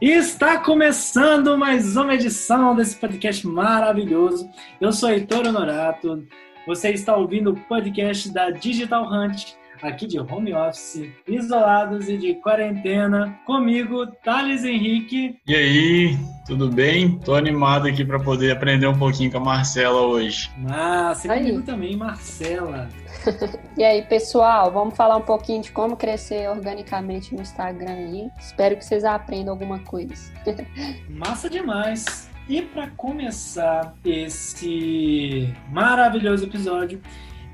[0.00, 4.48] Está começando mais uma edição desse podcast maravilhoso.
[4.80, 6.24] Eu sou Heitor Honorato.
[6.68, 12.34] Você está ouvindo o podcast da Digital Hunt, aqui de home office, isolados e de
[12.34, 13.38] quarentena.
[13.46, 15.36] Comigo, Thales Henrique.
[15.46, 17.18] E aí, tudo bem?
[17.18, 20.50] Tô animado aqui para poder aprender um pouquinho com a Marcela hoje.
[20.56, 22.88] Massa, e comigo também, Marcela.
[23.76, 28.28] e aí, pessoal, vamos falar um pouquinho de como crescer organicamente no Instagram aí.
[28.38, 30.32] Espero que vocês aprendam alguma coisa.
[31.08, 32.28] Massa demais!
[32.48, 36.98] E para começar esse maravilhoso episódio,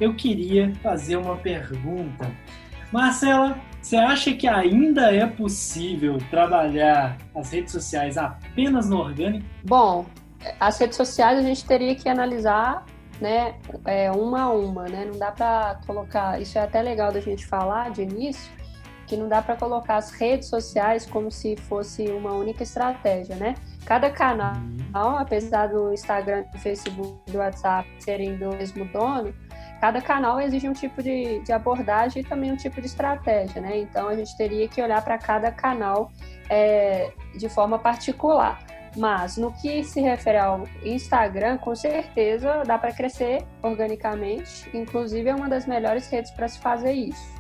[0.01, 2.31] eu queria fazer uma pergunta.
[2.93, 9.45] Marcela, você acha que ainda é possível trabalhar as redes sociais apenas no orgânico?
[9.65, 10.07] Bom,
[10.61, 12.85] as redes sociais a gente teria que analisar
[13.21, 13.55] né,
[13.85, 15.05] é, uma a uma, né?
[15.05, 18.51] Não dá para colocar, isso é até legal da gente falar de início,
[19.07, 23.55] que não dá para colocar as redes sociais como se fosse uma única estratégia, né?
[23.85, 25.17] Cada canal, uhum.
[25.19, 29.35] apesar do Instagram, do Facebook, do WhatsApp serem do mesmo dono,
[29.81, 33.79] cada canal exige um tipo de, de abordagem e também um tipo de estratégia, né?
[33.79, 36.11] Então a gente teria que olhar para cada canal
[36.49, 38.59] é, de forma particular.
[38.97, 44.71] Mas no que se refere ao Instagram, com certeza dá para crescer organicamente.
[44.73, 47.35] Inclusive é uma das melhores redes para se fazer isso.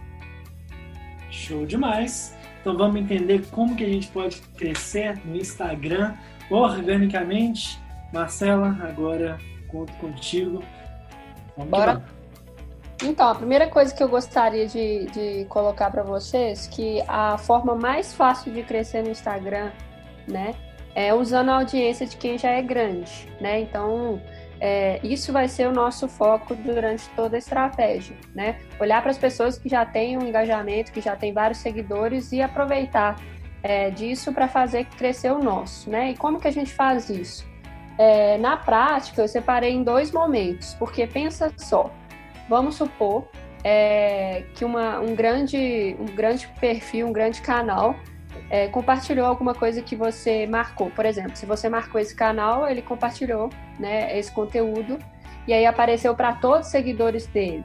[1.30, 2.36] Show demais!
[2.60, 6.14] Então vamos entender como que a gente pode crescer no Instagram
[6.50, 7.78] organicamente.
[8.12, 9.38] Marcela, agora
[9.68, 10.62] conto contigo.
[11.56, 12.13] Vamos Bora.
[13.02, 17.74] Então, a primeira coisa que eu gostaria de, de colocar para vocês que a forma
[17.74, 19.72] mais fácil de crescer no Instagram,
[20.28, 20.54] né,
[20.94, 23.60] é, usando a audiência de quem já é grande, né?
[23.60, 24.20] Então,
[24.60, 28.60] é, isso vai ser o nosso foco durante toda a estratégia, né?
[28.78, 32.40] Olhar para as pessoas que já têm um engajamento, que já têm vários seguidores e
[32.40, 33.20] aproveitar
[33.62, 36.12] é, disso para fazer crescer o nosso, né?
[36.12, 37.44] E como que a gente faz isso?
[37.98, 41.90] É, na prática, eu separei em dois momentos, porque pensa só,
[42.48, 43.28] vamos supor
[43.62, 47.96] é, que uma, um, grande, um grande perfil, um grande canal
[48.50, 50.90] é, compartilhou alguma coisa que você marcou.
[50.90, 53.48] Por exemplo, se você marcou esse canal, ele compartilhou
[53.78, 54.98] né, esse conteúdo
[55.46, 57.64] e aí apareceu para todos os seguidores dele.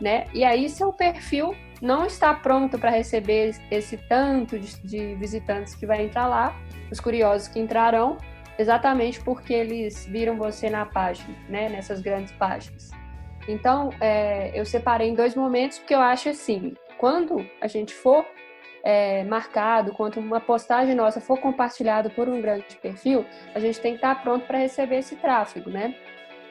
[0.00, 0.26] Né?
[0.32, 5.86] E aí seu perfil não está pronto para receber esse tanto de, de, visitantes que
[5.86, 6.56] vai entrar lá,
[6.90, 8.16] os curiosos que entrarão,
[8.58, 11.68] exatamente porque eles viram você na página, né?
[11.68, 12.90] nessas grandes páginas.
[13.46, 18.24] Então, é, eu separei em dois momentos, porque eu acho assim, quando a gente for
[18.82, 23.24] é, marcado, quando uma postagem nossa for compartilhada por um grande perfil,
[23.54, 25.94] a gente tem que estar pronto para receber esse tráfego, né?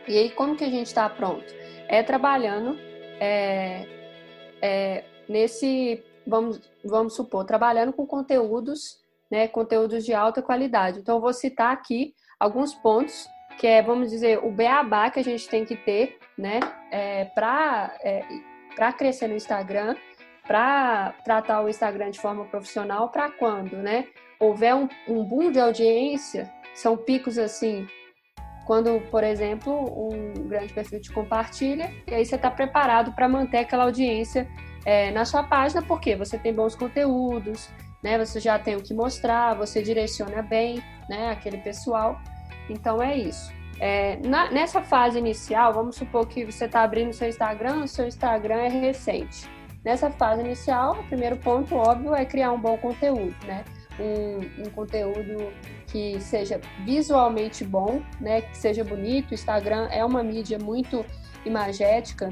[0.08, 1.46] E aí, como que a gente está pronto?
[1.88, 2.78] É trabalhando
[3.20, 3.86] é,
[4.62, 9.00] é, nesse, vamos, vamos supor, trabalhando com conteúdos,
[9.32, 11.00] né, conteúdos de alta qualidade.
[11.00, 13.28] Então, eu vou citar aqui alguns pontos
[13.58, 16.60] que é, vamos dizer, o beabá que a gente tem que ter, né,
[16.94, 18.22] é, para é,
[18.96, 19.96] crescer no Instagram
[20.48, 24.08] para tratar o Instagram de forma profissional para quando, né?
[24.40, 27.88] Houver um, um boom de audiência, são picos assim,
[28.68, 33.60] quando, por exemplo, um grande perfil te compartilha, e aí você está preparado para manter
[33.60, 34.48] aquela audiência
[34.86, 37.70] é, na sua página, porque você tem bons conteúdos,
[38.04, 38.18] né?
[38.18, 41.32] Você já tem o que mostrar, você direciona bem, né?
[41.32, 42.20] Aquele pessoal.
[42.70, 43.52] Então é isso.
[43.80, 48.08] É, na, nessa fase inicial, vamos supor que você está abrindo seu Instagram, o seu
[48.08, 49.50] Instagram é recente.
[49.84, 53.66] Nessa fase inicial, o primeiro ponto, óbvio, é criar um bom conteúdo, né?
[54.00, 55.52] Um, um conteúdo
[55.88, 58.42] que seja visualmente bom, né?
[58.42, 59.32] Que seja bonito.
[59.32, 61.06] O Instagram é uma mídia muito
[61.46, 62.30] imagética,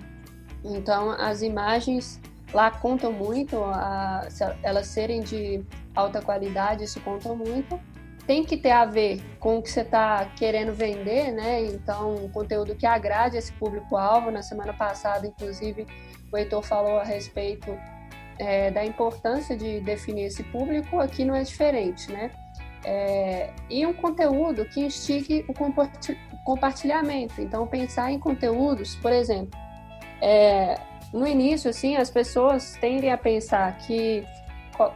[0.64, 2.22] então as imagens
[2.54, 4.28] lá contam muito, a,
[4.64, 5.64] elas serem de
[5.96, 7.80] alta qualidade, isso conta muito.
[8.28, 11.66] Tem que ter a ver com o que você está querendo vender, né?
[11.66, 14.32] Então, um conteúdo que agrade esse público-alvo.
[14.32, 15.86] Na semana passada, inclusive,
[16.32, 17.78] o Heitor falou a respeito
[18.38, 22.32] é, da importância de definir esse público, aqui não é diferente, né?
[22.84, 25.54] É, e um conteúdo que instigue o
[26.44, 27.40] compartilhamento.
[27.40, 29.60] Então, pensar em conteúdos, por exemplo,
[30.20, 30.80] é,
[31.14, 34.26] no início, assim, as pessoas tendem a pensar que,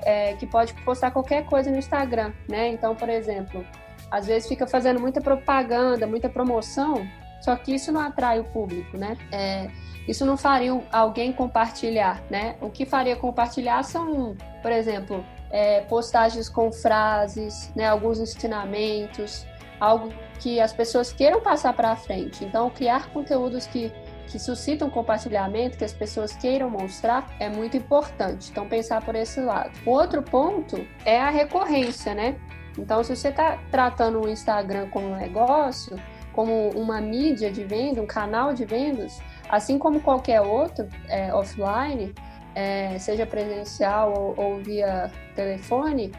[0.04, 2.70] é, que pode postar qualquer coisa no Instagram, né?
[2.70, 3.66] Então, por exemplo,
[4.10, 7.08] às vezes fica fazendo muita propaganda, muita promoção,
[7.42, 9.18] só que isso não atrai o público, né?
[9.32, 9.70] É,
[10.08, 12.56] isso não faria alguém compartilhar, né?
[12.62, 19.46] O que faria compartilhar são, por exemplo, é, postagens com frases, né, alguns ensinamentos,
[19.80, 22.44] algo que as pessoas queiram passar para frente.
[22.44, 23.92] Então, criar conteúdos que,
[24.28, 28.52] que suscitam compartilhamento, que as pessoas queiram mostrar, é muito importante.
[28.52, 29.72] Então, pensar por esse lado.
[29.86, 32.36] O outro ponto é a recorrência, né?
[32.78, 35.98] Então, se você está tratando o Instagram como um negócio,
[36.34, 42.14] como uma mídia de venda, um canal de vendas, assim como qualquer outro é, offline,
[42.54, 46.12] é, seja presencial ou, ou via telefone,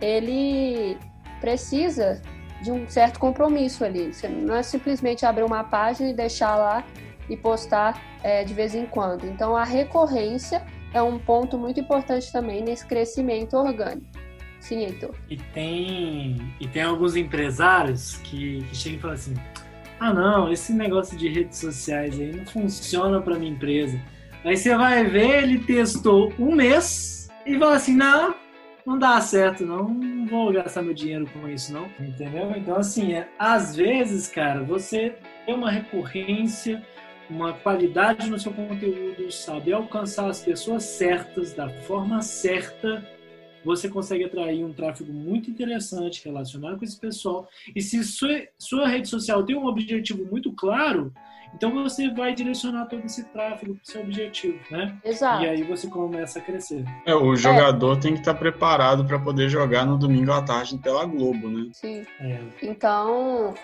[0.00, 0.96] ele
[1.40, 2.22] precisa
[2.62, 4.12] de um certo compromisso ali.
[4.12, 6.84] Você não é simplesmente abrir uma página e deixar lá
[7.28, 9.24] e postar é, de vez em quando.
[9.26, 14.06] Então, a recorrência é um ponto muito importante também nesse crescimento orgânico.
[14.60, 15.14] Sim, Heitor.
[15.28, 19.34] E tem, e tem alguns empresários que, que chegam e falam assim:
[20.00, 24.00] ah, não, esse negócio de redes sociais aí não funciona para minha empresa.
[24.42, 28.34] Aí você vai ver, ele testou um mês e fala assim: não,
[28.86, 31.86] não dá certo, não, não vou gastar meu dinheiro com isso, não.
[32.00, 32.50] Entendeu?
[32.56, 36.82] Então, assim, é, às vezes, cara, você tem uma recorrência,
[37.28, 43.02] uma qualidade no seu conteúdo, saber alcançar as pessoas certas, da forma certa
[43.64, 47.48] você consegue atrair um tráfego muito interessante relacionado com esse pessoal.
[47.74, 51.12] E se sua, sua rede social tem um objetivo muito claro,
[51.54, 54.98] então você vai direcionar todo esse tráfego para o seu objetivo, né?
[55.04, 55.44] Exato.
[55.44, 56.84] E aí você começa a crescer.
[57.06, 58.00] É, o jogador é.
[58.00, 61.68] tem que estar preparado para poder jogar no domingo à tarde pela Globo, né?
[61.72, 62.04] Sim.
[62.20, 62.40] É.
[62.60, 63.54] Então,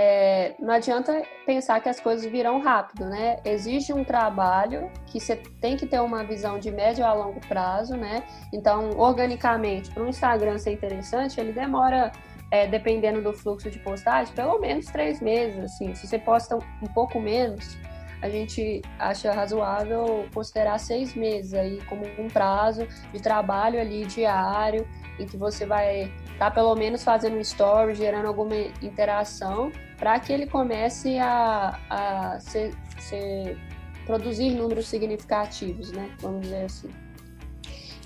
[0.00, 3.40] é, não adianta pensar que as coisas virão rápido, né?
[3.44, 7.96] Exige um trabalho que você tem que ter uma visão de médio a longo prazo,
[7.96, 8.22] né?
[8.54, 12.12] Então, organicamente, para o Instagram ser interessante, ele demora,
[12.52, 15.92] é, dependendo do fluxo de postagem, pelo menos três meses, assim.
[15.96, 17.76] Se você posta um pouco menos,
[18.22, 24.86] a gente acha razoável considerar seis meses aí como um prazo de trabalho ali diário,
[25.18, 30.32] em que você vai tá pelo menos fazendo um story, gerando alguma interação, para que
[30.32, 33.58] ele comece a, a ser, ser,
[34.06, 36.10] produzir números significativos, né?
[36.20, 36.90] Vamos dizer assim.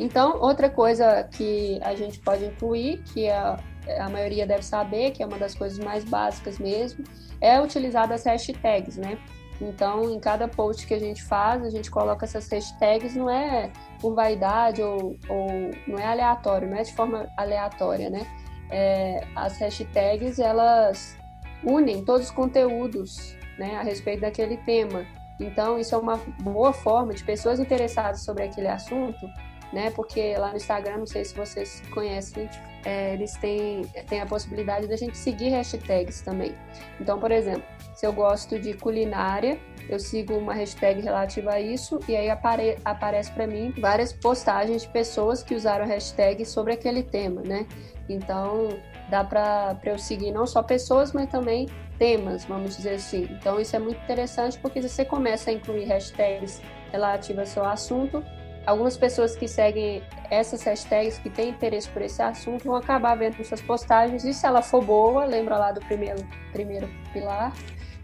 [0.00, 3.58] Então, outra coisa que a gente pode incluir, que a,
[4.00, 7.04] a maioria deve saber, que é uma das coisas mais básicas mesmo,
[7.40, 9.18] é utilizar as hashtags, né?
[9.62, 13.70] Então, em cada post que a gente faz, a gente coloca essas hashtags, não é
[14.00, 15.46] por vaidade ou, ou
[15.86, 18.26] não é aleatório, não é de forma aleatória, né?
[18.70, 21.16] É, as hashtags, elas
[21.62, 25.06] unem todos os conteúdos né, a respeito daquele tema.
[25.38, 29.26] Então, isso é uma boa forma de pessoas interessadas sobre aquele assunto,
[29.72, 29.92] né?
[29.92, 32.48] Porque lá no Instagram, não sei se vocês conhecem,
[32.84, 36.52] é, eles têm, têm a possibilidade da gente seguir hashtags também.
[37.00, 37.62] Então, por exemplo,
[38.02, 42.76] se eu gosto de culinária, eu sigo uma hashtag relativa a isso e aí apare,
[42.84, 47.64] aparece para mim várias postagens de pessoas que usaram hashtag sobre aquele tema, né?
[48.08, 48.70] Então
[49.08, 53.28] dá para eu seguir não só pessoas, mas também temas, vamos dizer assim.
[53.30, 56.60] Então isso é muito interessante porque você começa a incluir hashtags
[56.90, 58.24] relativas ao seu assunto,
[58.66, 63.44] algumas pessoas que seguem essas hashtags, que têm interesse por esse assunto, vão acabar vendo
[63.44, 67.52] suas postagens e se ela for boa, lembra lá do primeiro, primeiro pilar,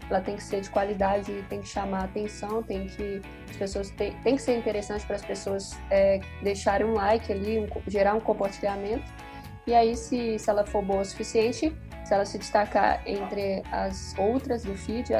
[0.09, 4.13] ela tem que ser de qualidade, tem que chamar atenção, tem que as pessoas tem,
[4.21, 8.19] tem que ser interessante para as pessoas é, deixarem um like ali, um, gerar um
[8.19, 9.05] compartilhamento.
[9.67, 14.15] E aí, se, se ela for boa o suficiente, se ela se destacar entre as
[14.17, 15.11] outras do feed,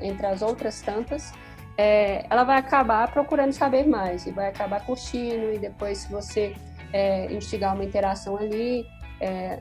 [0.00, 1.32] entre as outras tantas,
[1.76, 5.52] é, ela vai acabar procurando saber mais e vai acabar curtindo.
[5.52, 6.54] E depois, se você
[6.92, 8.86] é, instigar uma interação ali,
[9.20, 9.60] é,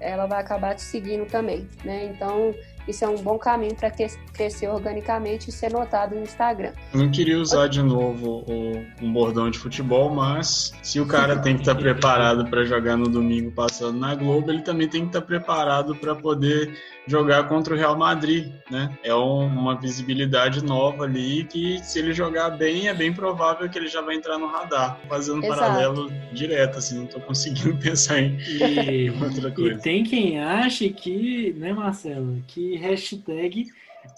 [0.00, 2.04] ela vai acabar te seguindo também, né?
[2.04, 2.54] Então,
[2.90, 6.72] isso é um bom caminho para crescer organicamente e ser notado no Instagram.
[6.92, 11.38] Eu não queria usar de novo o, um bordão de futebol, mas se o cara
[11.38, 15.02] tem que estar tá preparado para jogar no domingo passando na Globo, ele também tem
[15.02, 16.72] que estar tá preparado para poder
[17.06, 18.96] jogar contra o Real Madrid, né?
[19.02, 23.78] É um, uma visibilidade nova ali que se ele jogar bem, é bem provável que
[23.78, 25.00] ele já vai entrar no radar.
[25.08, 25.60] Fazendo Exato.
[25.60, 29.78] paralelo direto, assim, não estou conseguindo pensar em e, outra coisa.
[29.78, 33.66] E tem quem ache que, né, Marcelo, que hashtag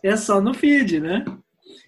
[0.03, 1.25] é só no feed, né?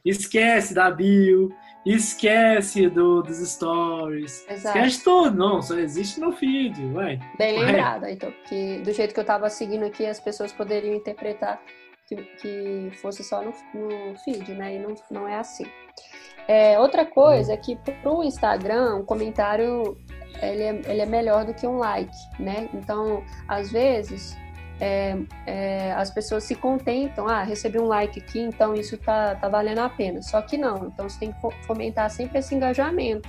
[0.04, 1.54] Esquece da bio,
[1.84, 4.78] esquece do, dos stories, Exato.
[4.78, 5.36] esquece tudo.
[5.36, 7.18] Não, só existe no feed, vai.
[7.38, 11.60] Bem lembrado, então, que do jeito que eu estava seguindo aqui, as pessoas poderiam interpretar
[12.06, 14.76] que, que fosse só no, no feed, né?
[14.76, 15.66] E não, não é assim.
[16.46, 19.96] É, outra coisa é que para o Instagram, um comentário
[20.42, 22.68] ele é, ele é melhor do que um like, né?
[22.74, 24.36] Então, às vezes,
[24.80, 25.16] é,
[25.46, 29.78] é, as pessoas se contentam, ah, recebi um like aqui, então isso tá, tá valendo
[29.78, 30.20] a pena.
[30.22, 33.28] Só que não, então você tem que fomentar sempre esse engajamento.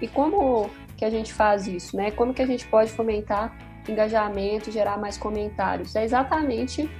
[0.00, 2.10] E como que a gente faz isso, né?
[2.10, 3.56] Como que a gente pode fomentar
[3.88, 5.94] engajamento, gerar mais comentários?
[5.94, 6.90] É exatamente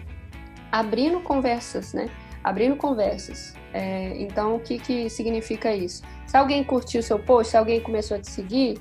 [0.71, 2.09] abrindo conversas, né?
[2.45, 3.55] Abrindo conversas.
[3.73, 6.03] É, então, o que, que significa isso?
[6.27, 8.79] Se alguém curtiu seu post, se alguém começou a te seguir,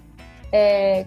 [0.52, 1.06] é,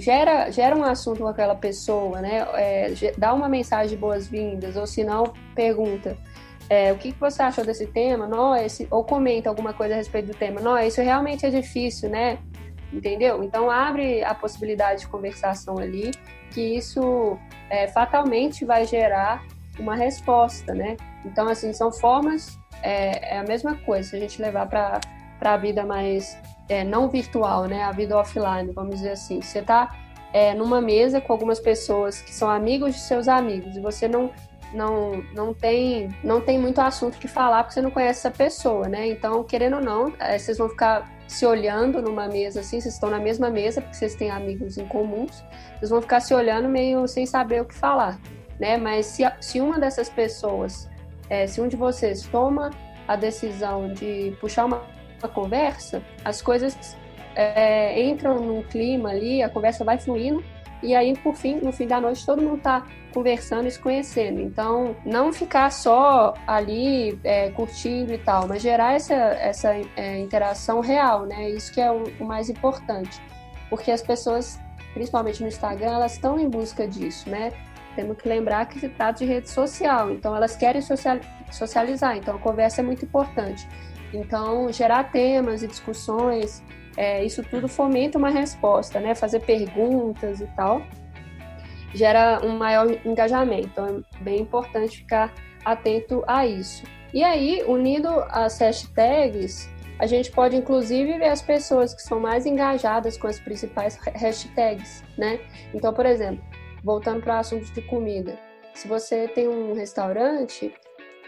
[0.00, 2.46] gera, gera um assunto com aquela pessoa, né?
[2.54, 6.16] É, dá uma mensagem de boas-vindas, ou se não, pergunta.
[6.68, 8.26] É, o que, que você achou desse tema?
[8.26, 10.60] Não, esse, ou comenta alguma coisa a respeito do tema.
[10.60, 12.38] Não, isso realmente é difícil, né?
[12.92, 13.42] Entendeu?
[13.42, 16.12] Então abre a possibilidade de conversação ali,
[16.50, 17.38] que isso
[17.70, 19.44] é, fatalmente vai gerar
[19.78, 20.96] uma resposta, né?
[21.24, 25.00] Então, assim, são formas, é, é a mesma coisa, se a gente levar para
[25.40, 26.36] a vida mais
[26.68, 27.82] é, não virtual, né?
[27.82, 29.40] A vida offline, vamos dizer assim.
[29.40, 29.94] Você está
[30.32, 34.30] é, numa mesa com algumas pessoas que são amigos de seus amigos e você não
[34.72, 38.88] não, não tem não tem muito assunto que falar porque você não conhece essa pessoa,
[38.88, 39.06] né?
[39.06, 43.10] Então, querendo ou não, é, vocês vão ficar se olhando numa mesa assim, vocês estão
[43.10, 45.44] na mesma mesa porque vocês têm amigos em comuns,
[45.78, 48.18] vocês vão ficar se olhando meio sem saber o que falar,
[48.58, 48.76] né?
[48.76, 50.88] Mas se, se uma dessas pessoas,
[51.28, 52.70] é, se um de vocês toma
[53.06, 54.82] a decisão de puxar uma,
[55.28, 56.96] conversa, as coisas
[57.34, 60.42] é, entram num clima ali, a conversa vai fluindo
[60.82, 64.40] e aí, por fim, no fim da noite, todo mundo está conversando e se conhecendo.
[64.40, 70.80] Então, não ficar só ali é, curtindo e tal, mas gerar essa, essa é, interação
[70.80, 71.50] real, né?
[71.50, 73.22] Isso que é o, o, mais importante.
[73.70, 74.58] Porque as pessoas,
[74.92, 77.52] principalmente no Instagram, elas estão em busca disso, né?
[77.94, 80.82] Temos que lembrar que se trata de rede social, então elas querem
[81.50, 83.68] socializar, então a conversa é muito importante.
[84.12, 86.62] Então, gerar temas e discussões
[86.96, 89.14] é, isso tudo fomenta uma resposta, né?
[89.14, 90.82] Fazer perguntas e tal
[91.94, 93.68] gera um maior engajamento.
[93.68, 95.32] Então é bem importante ficar
[95.64, 96.84] atento a isso.
[97.12, 102.46] E aí, unido às hashtags, a gente pode inclusive ver as pessoas que são mais
[102.46, 105.38] engajadas com as principais hashtags, né?
[105.74, 106.42] Então, por exemplo,
[106.82, 108.38] voltando para o assunto de comida,
[108.74, 110.72] se você tem um restaurante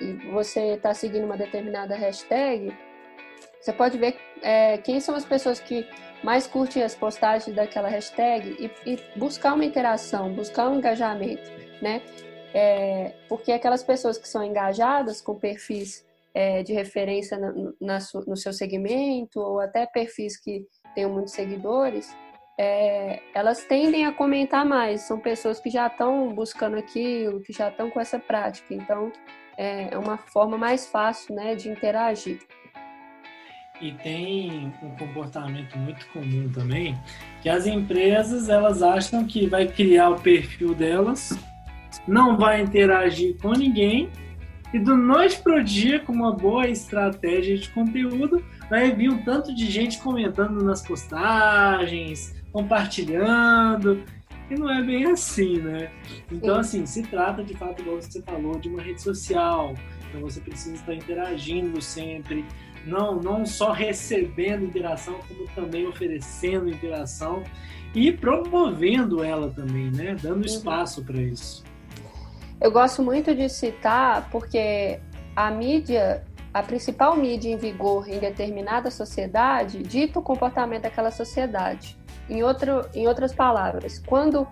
[0.01, 2.75] e você está seguindo uma determinada hashtag,
[3.61, 5.87] você pode ver é, quem são as pessoas que
[6.23, 12.03] mais curtem as postagens daquela hashtag e, e buscar uma interação, buscar um engajamento, né?
[12.53, 18.37] É, porque aquelas pessoas que são engajadas com perfis é, de referência na, na, no
[18.37, 22.15] seu segmento ou até perfis que tenham muitos seguidores,
[22.59, 25.03] é, elas tendem a comentar mais.
[25.03, 28.73] São pessoas que já estão buscando aquilo, que já estão com essa prática.
[28.75, 29.11] Então,
[29.57, 32.41] é, é uma forma mais fácil né, de interagir.
[33.81, 36.97] E tem um comportamento muito comum também,
[37.43, 41.37] que as empresas elas acham que vai criar o perfil delas,
[42.07, 44.11] não vai interagir com ninguém
[44.73, 49.55] e do noite pro dia com uma boa estratégia de conteúdo vai vir um tanto
[49.55, 54.03] de gente comentando nas postagens, compartilhando
[54.51, 55.91] e não é bem assim, né?
[56.31, 59.75] Então assim se trata de fato, igual você falou, de uma rede social,
[60.09, 62.45] então você precisa estar interagindo sempre
[62.87, 67.43] não, não só recebendo interação, como também oferecendo interação
[67.95, 70.17] e promovendo ela também, né?
[70.21, 70.45] Dando uhum.
[70.45, 71.65] espaço para isso.
[72.61, 75.01] Eu gosto muito de citar porque
[75.35, 81.97] a mídia, a principal mídia em vigor em determinada sociedade, dita o comportamento daquela sociedade.
[82.29, 84.47] Em, outro, em outras palavras, quando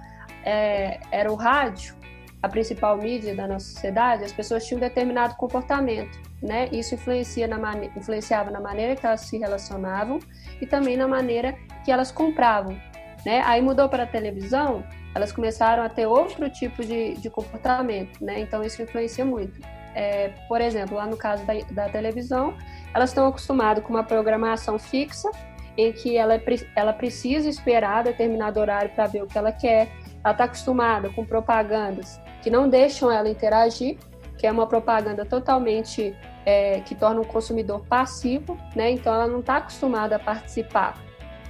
[0.45, 1.95] é, era o rádio,
[2.43, 6.69] a principal mídia da nossa sociedade, as pessoas tinham um determinado comportamento, né?
[6.73, 7.57] Isso influencia na
[7.97, 10.19] influenciava na maneira que elas se relacionavam
[10.61, 12.76] e também na maneira que elas compravam,
[13.25, 13.43] né?
[13.47, 18.41] Aí mudou para a televisão, elas começaram a ter outro tipo de, de comportamento, né?
[18.41, 19.61] Então isso influencia muito.
[19.95, 22.57] É, por exemplo, lá no caso da, da televisão,
[22.93, 25.31] elas estão acostumadas com uma programação fixa
[25.76, 26.41] em que ela,
[26.76, 29.88] ela precisa esperar determinado horário para ver o que ela quer.
[30.25, 33.99] Ela está acostumada com propagandas que não deixam ela interagir,
[34.37, 36.14] que é uma propaganda totalmente
[36.45, 38.91] é, que torna o consumidor passivo, né?
[38.91, 40.99] Então ela não está acostumada a participar.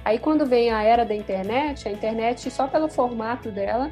[0.05, 3.91] Aí quando vem a era da internet, a internet só pelo formato dela,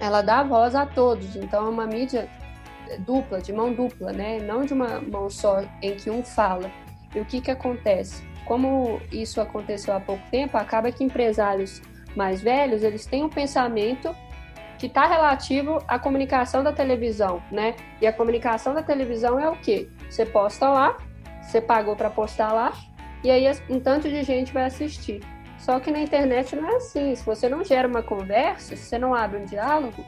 [0.00, 1.36] ela dá voz a todos.
[1.36, 2.28] Então é uma mídia
[3.00, 4.38] dupla, de mão dupla, né?
[4.40, 6.70] Não de uma mão só em que um fala.
[7.14, 8.22] E o que que acontece?
[8.44, 11.80] Como isso aconteceu há pouco tempo, acaba que empresários
[12.14, 14.14] mais velhos eles têm um pensamento
[14.78, 17.74] que está relativo à comunicação da televisão, né?
[18.00, 19.88] E a comunicação da televisão é o quê?
[20.10, 20.96] Você posta lá,
[21.40, 22.72] você pagou para postar lá,
[23.22, 25.22] e aí um tanto de gente vai assistir.
[25.58, 27.14] Só que na internet não é assim.
[27.14, 30.04] Se você não gera uma conversa, se você não abre um diálogo,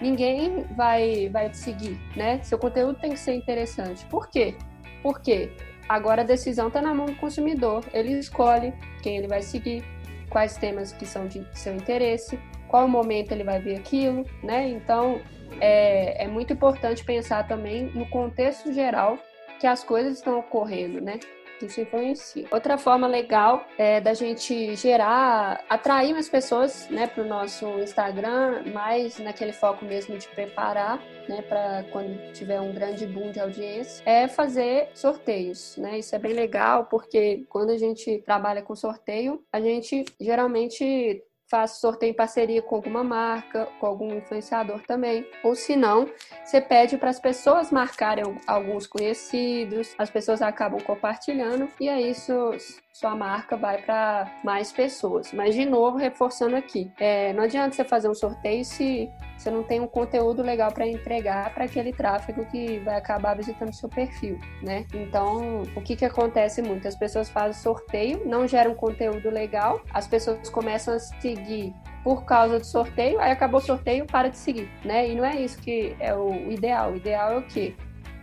[0.00, 2.40] ninguém vai, vai te seguir, né?
[2.42, 4.04] Seu conteúdo tem que ser interessante.
[4.06, 4.54] Por quê?
[5.02, 5.50] Porque
[5.90, 7.84] agora a decisão está na mão do consumidor.
[7.92, 9.82] Ele escolhe quem ele vai seguir,
[10.30, 14.68] quais temas que são de seu interesse, qual momento ele vai ver aquilo, né?
[14.68, 15.20] Então
[15.60, 19.18] é, é muito importante pensar também no contexto geral
[19.58, 21.18] que as coisas estão ocorrendo, né?
[21.66, 22.46] Isso influencia.
[22.50, 28.64] Outra forma legal é da gente gerar, atrair mais pessoas, né, para o nosso Instagram,
[28.72, 30.98] mais naquele foco mesmo de preparar,
[31.28, 35.98] né, para quando tiver um grande boom de audiência, é fazer sorteios, né?
[35.98, 41.72] Isso é bem legal porque quando a gente trabalha com sorteio, a gente geralmente faz
[41.72, 45.26] sorteio em parceria com alguma marca, com algum influenciador também.
[45.42, 46.08] Ou se não,
[46.44, 52.52] você pede para as pessoas marcarem alguns conhecidos, as pessoas acabam compartilhando e aí isso
[52.92, 55.32] sua marca vai para mais pessoas.
[55.32, 59.62] Mas, de novo, reforçando aqui, é, não adianta você fazer um sorteio se você não
[59.62, 64.38] tem um conteúdo legal para entregar para aquele tráfego que vai acabar visitando seu perfil,
[64.62, 64.84] né?
[64.92, 66.86] Então, o que, que acontece muito?
[66.86, 71.72] As pessoas fazem sorteio, não geram conteúdo legal, as pessoas começam a seguir
[72.04, 75.08] por causa do sorteio, aí acabou o sorteio, para de seguir, né?
[75.08, 76.92] E não é isso que é o ideal.
[76.92, 77.74] O ideal é o quê?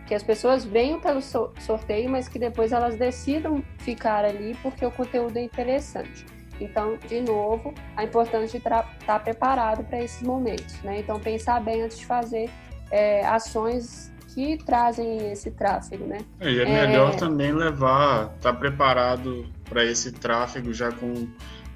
[0.08, 4.90] Que as pessoas venham pelo sorteio, mas que depois elas decidam ficar ali porque o
[4.90, 6.24] conteúdo é interessante.
[6.58, 11.00] Então, de novo, a importância de estar tá preparado para esses momentos, né?
[11.00, 12.48] Então, pensar bem antes de fazer
[12.90, 16.18] é, ações que trazem esse tráfego, né?
[16.40, 21.28] É, e é, é melhor também levar, estar tá preparado para esse tráfego já com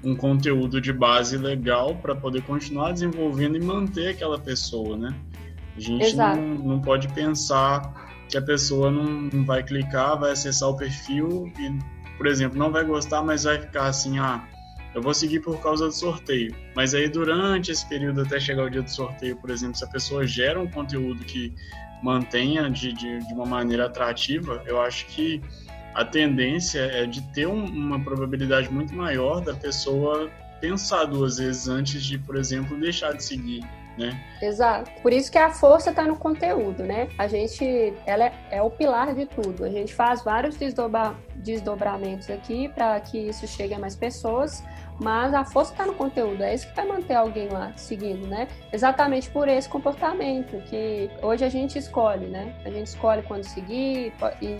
[0.03, 5.13] um conteúdo de base legal para poder continuar desenvolvendo e manter aquela pessoa, né?
[5.77, 10.67] A gente não, não pode pensar que a pessoa não, não vai clicar, vai acessar
[10.67, 11.71] o perfil e,
[12.17, 14.43] por exemplo, não vai gostar, mas vai ficar assim, ah,
[14.95, 16.55] eu vou seguir por causa do sorteio.
[16.75, 19.87] Mas aí durante esse período até chegar o dia do sorteio, por exemplo, se a
[19.87, 21.53] pessoa gera um conteúdo que
[22.01, 25.39] mantenha de, de, de uma maneira atrativa, eu acho que
[25.93, 30.27] a tendência é de ter um, uma probabilidade muito maior da pessoa
[30.59, 33.63] pensar duas vezes antes de, por exemplo, deixar de seguir
[33.97, 34.19] né?
[34.41, 34.91] Exato.
[35.01, 37.09] Por isso que a força está no conteúdo, né?
[37.17, 39.63] A gente, ela é, é, o pilar de tudo.
[39.63, 44.63] A gente faz vários desdobra, desdobramentos aqui para que isso chegue a mais pessoas,
[44.99, 46.43] mas a força está no conteúdo.
[46.43, 48.47] É isso que vai manter alguém lá seguindo, né?
[48.71, 52.55] Exatamente por esse comportamento que hoje a gente escolhe, né?
[52.65, 54.57] A gente escolhe quando seguir e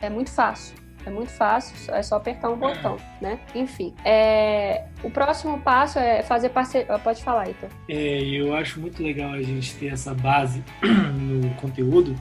[0.00, 0.85] é muito fácil.
[1.06, 3.38] É muito fácil, é só apertar um botão, né?
[3.54, 4.86] Enfim, é...
[5.04, 6.98] o próximo passo é fazer parceria.
[6.98, 7.66] Pode falar, Ito.
[7.88, 12.16] É, eu acho muito legal a gente ter essa base no conteúdo,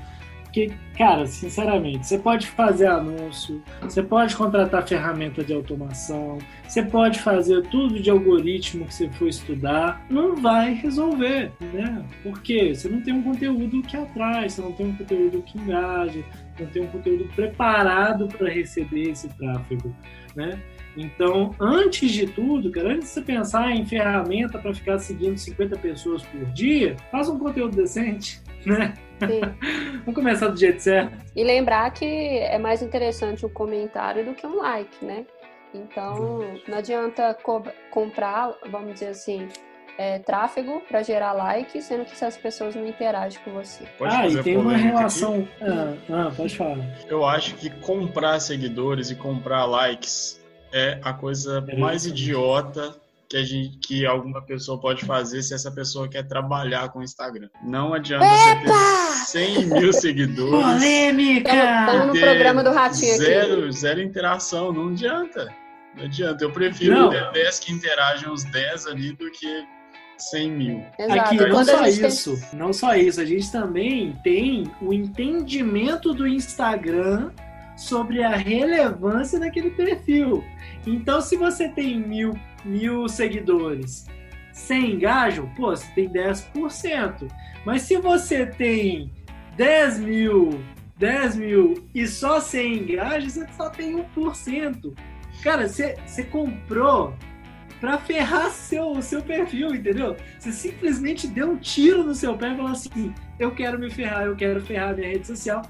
[0.55, 7.19] porque, cara, sinceramente, você pode fazer anúncio, você pode contratar ferramenta de automação, você pode
[7.19, 12.05] fazer tudo de algoritmo que você for estudar, não vai resolver, né?
[12.23, 16.23] Porque você não tem um conteúdo que atrai, você não tem um conteúdo que engaja,
[16.59, 19.95] não tem um conteúdo preparado para receber esse tráfego,
[20.35, 20.61] né?
[20.97, 25.77] Então, antes de tudo, cara, antes de você pensar em ferramenta para ficar seguindo 50
[25.77, 28.93] pessoas por dia, faz um conteúdo decente, né?
[29.99, 31.17] Vamos começar do jeito certo.
[31.35, 35.25] E lembrar que é mais interessante um comentário do que um like, né?
[35.73, 37.37] Então, não adianta
[37.91, 39.47] comprar, vamos dizer assim,
[39.97, 43.85] é, tráfego para gerar like, sendo que essas pessoas não interagem com você.
[43.97, 45.47] Pode ah, e tem uma relação.
[45.61, 46.77] Ah, ah, pode falar.
[47.07, 50.39] Eu acho que comprar seguidores e comprar likes
[50.73, 52.95] é a coisa é mais idiota
[53.29, 57.03] que, a gente, que alguma pessoa pode fazer se essa pessoa quer trabalhar com o
[57.03, 57.49] Instagram.
[57.63, 58.71] Não adianta Epa!
[58.71, 60.65] você ter 100 mil seguidores.
[60.65, 61.49] Polêmica!
[61.49, 63.71] Estamos no programa do Ratinho zero, aqui.
[63.71, 65.53] Zero interação, não adianta.
[65.95, 66.43] Não adianta.
[66.43, 67.09] Eu prefiro não.
[67.09, 69.65] ter 10 que interagem uns 10 ali do que
[70.17, 70.83] 100 mil.
[70.97, 71.19] Exato.
[71.19, 72.59] Aqui, não só isso, tem...
[72.59, 77.31] não só isso, a gente também tem o entendimento do Instagram
[77.75, 80.43] sobre a relevância daquele perfil.
[80.85, 84.05] Então, se você tem mil, mil seguidores,
[84.53, 87.27] sem engajam, pô, você tem 10%.
[87.65, 89.11] Mas se você tem
[89.57, 90.61] 10 mil,
[90.97, 94.93] 10 mil e só 100 engaja, você só tem 1%.
[95.43, 97.13] Cara, você, você comprou
[97.85, 100.17] para ferrar seu, seu perfil, entendeu?
[100.39, 104.25] Você simplesmente deu um tiro no seu pé e falou assim: eu quero me ferrar,
[104.25, 105.61] eu quero ferrar minha rede social.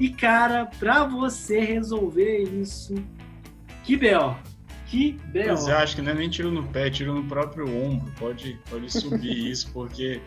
[0.00, 2.96] E, cara, para você resolver isso,
[3.84, 4.34] que B.O.
[4.86, 5.50] Que B.O.
[5.50, 8.12] Mas eu acho que não é nem tiro no pé, é tiro no próprio ombro.
[8.18, 10.20] Pode, pode subir isso, porque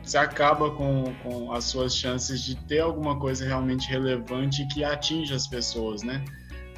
[0.00, 5.34] você acaba com, com as suas chances de ter alguma coisa realmente relevante que atinja
[5.34, 6.24] as pessoas, né?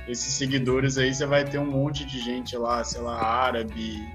[0.07, 4.07] Esses seguidores aí, você vai ter um monte de gente lá, sei lá, árabe,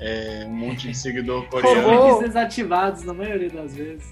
[0.00, 2.20] é, um monte de seguidor coreano.
[2.20, 4.06] desativados na maioria das vezes.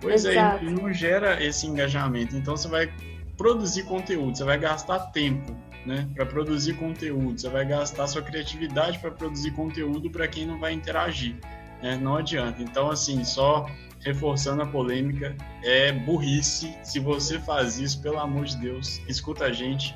[0.00, 0.66] Pois é, Exato.
[0.66, 2.36] é, não gera esse engajamento.
[2.36, 2.92] Então você vai
[3.36, 8.98] produzir conteúdo, você vai gastar tempo, né, para produzir conteúdo, você vai gastar sua criatividade
[8.98, 11.36] para produzir conteúdo para quem não vai interagir,
[11.82, 11.96] né?
[11.96, 12.62] Não adianta.
[12.62, 13.66] Então assim, só
[14.00, 16.76] reforçando a polêmica, é burrice.
[16.82, 19.94] Se você faz isso, pelo amor de Deus, escuta a gente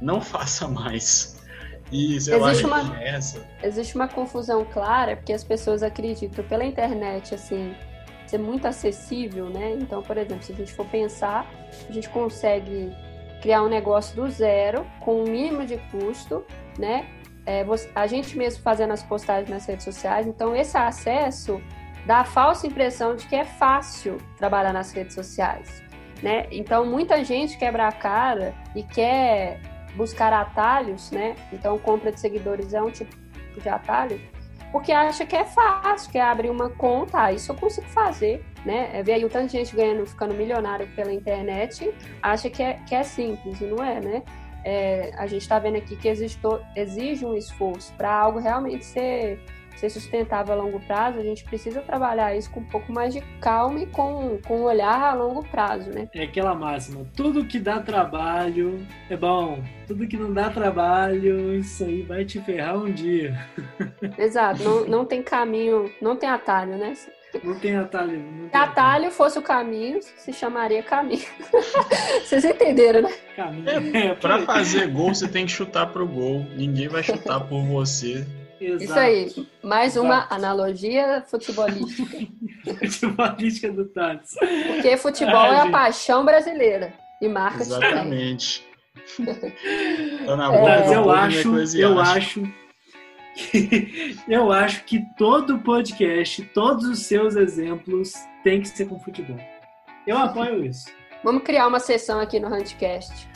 [0.00, 1.38] não faça mais.
[1.92, 3.44] E, sei existe lá, uma, essa.
[3.62, 7.74] Existe uma confusão clara, porque as pessoas acreditam pela internet, assim,
[8.26, 9.76] ser muito acessível, né?
[9.80, 11.50] Então, por exemplo, se a gente for pensar,
[11.88, 12.92] a gente consegue
[13.42, 16.44] criar um negócio do zero, com o um mínimo de custo,
[16.78, 17.06] né?
[17.46, 21.60] É, a gente mesmo fazendo as postagens nas redes sociais, então esse acesso
[22.06, 25.82] dá a falsa impressão de que é fácil trabalhar nas redes sociais,
[26.22, 26.46] né?
[26.50, 29.60] Então muita gente quebra a cara e quer
[29.96, 31.36] buscar atalhos, né?
[31.52, 33.14] Então compra de seguidores é um tipo
[33.56, 34.20] de atalho,
[34.72, 38.90] porque acha que é fácil, quer abrir uma conta, ah, isso eu consigo fazer, né?
[38.92, 42.74] É, ver aí o tanto de gente ganhando, ficando milionário pela internet, acha que é,
[42.86, 44.22] que é simples, e não é, né?
[44.64, 46.38] É, a gente está vendo aqui que existe,
[46.76, 49.40] exige um esforço para algo realmente ser
[49.76, 53.20] ser sustentável a longo prazo, a gente precisa trabalhar isso com um pouco mais de
[53.40, 56.08] calma e com, com um olhar a longo prazo, né?
[56.14, 61.84] É aquela máxima, tudo que dá trabalho é bom, tudo que não dá trabalho, isso
[61.84, 63.46] aí vai te ferrar um dia.
[64.18, 66.94] Exato, não, não tem caminho, não tem atalho, né?
[67.44, 68.18] Não tem atalho.
[68.18, 71.24] Não tem Se atalho, atalho fosse o caminho, se chamaria caminho.
[72.24, 73.14] Vocês entenderam, né?
[73.36, 73.96] Caminho.
[73.96, 76.44] É, pra fazer gol, você tem que chutar pro gol.
[76.56, 78.26] Ninguém vai chutar por você.
[78.60, 78.84] Exato.
[78.84, 80.06] Isso aí, mais Exato.
[80.06, 82.18] uma analogia futebolística.
[82.90, 84.34] futebolística do Thales.
[84.66, 86.92] Porque futebol Ai, é a paixão brasileira
[87.22, 88.68] e marca Exatamente.
[90.26, 92.42] Tá na é, eu acho, eu acho
[93.34, 98.12] que, eu acho que todo podcast, todos os seus exemplos
[98.44, 99.38] tem que ser com futebol.
[100.06, 100.86] Eu apoio isso.
[101.24, 103.28] Vamos criar uma sessão aqui no Handcast.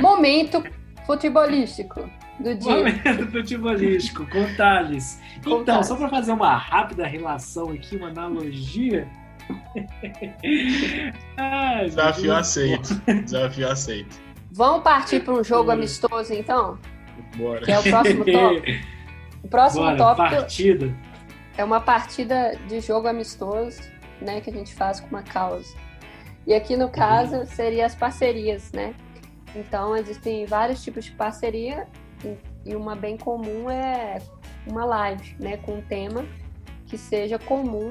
[0.00, 0.62] Momento
[1.04, 2.08] futebolístico
[2.40, 2.76] do dia.
[2.76, 5.20] Momento futebolístico, com Thales.
[5.44, 9.06] Com então, só para fazer uma rápida relação aqui, uma analogia.
[11.36, 12.94] Ai, Desafio aceito.
[13.24, 14.18] Desafio aceito.
[14.52, 16.78] Vamos partir para um jogo amistoso, então?
[17.36, 17.60] Bora.
[17.60, 18.86] Que é o próximo tópico.
[19.42, 20.94] O próximo Bora, tópico partida.
[21.56, 23.80] é uma partida de jogo amistoso,
[24.20, 25.74] né, que a gente faz com uma causa.
[26.46, 27.46] E aqui no caso uhum.
[27.46, 28.94] seria as parcerias, né?
[29.54, 31.86] Então existem vários tipos de parceria
[32.64, 34.18] e uma bem comum é
[34.66, 36.24] uma live, né, com um tema
[36.86, 37.90] que seja comum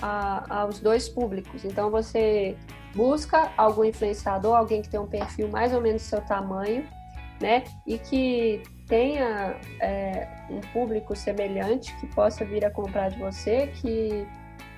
[0.00, 1.64] a, aos dois públicos.
[1.64, 2.56] Então você
[2.94, 6.86] busca algum influenciador, alguém que tem um perfil mais ou menos do seu tamanho,
[7.40, 13.66] né, e que tenha é, um público semelhante que possa vir a comprar de você,
[13.66, 14.26] que,